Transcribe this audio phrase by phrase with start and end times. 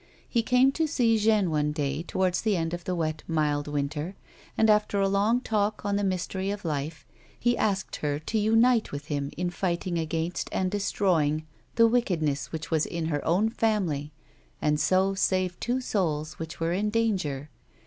[0.27, 4.15] He came to see Jeanne one day towards the end of the wet, mild winter,
[4.57, 7.05] and, after a long talk on the mystery of life,
[7.39, 11.45] he asked her to unite with him in fighting against and destroying
[11.75, 14.11] the wickedness which was in her own family,
[14.59, 17.51] and so save two souls which were in danger.